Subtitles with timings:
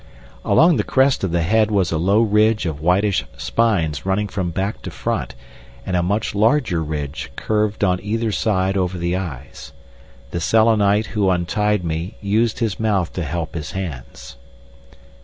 [0.43, 4.49] Along the crest of the head was a low ridge of whitish spines running from
[4.49, 5.35] back to front,
[5.85, 9.73] and a much larger ridge curved on either side over the eyes.
[10.31, 14.37] The Selenite who untied me used his mouth to help his hands.